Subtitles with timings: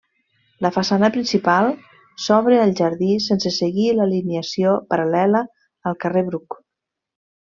[0.65, 1.67] La façana principal
[2.23, 5.43] s'obre al jardí sense seguir l'alineació paral·lela
[5.91, 6.59] al carrer Bruc.